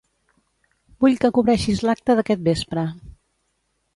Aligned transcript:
Vull 1.05 1.17
que 1.25 1.31
cobreixis 1.35 1.83
l'acte 1.87 2.17
d'aquest 2.21 2.43
vespre. 2.47 2.89